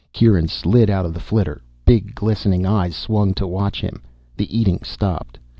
Kieran 0.13 0.47
slid 0.47 0.89
out 0.89 1.05
of 1.05 1.13
the 1.13 1.19
flitter. 1.19 1.61
Big 1.85 2.15
glistening 2.15 2.65
eyes 2.65 2.95
swung 2.95 3.35
to 3.35 3.45
watch 3.45 3.81
him. 3.81 4.01
The 4.35 4.49
eating 4.57 4.79
stopped. 4.81 5.37